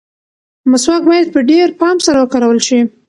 مسواک 0.71 1.01
باید 1.09 1.27
په 1.35 1.39
ډېر 1.49 1.67
پام 1.79 1.97
سره 2.05 2.17
وکارول 2.21 2.59
شي. 2.67 2.79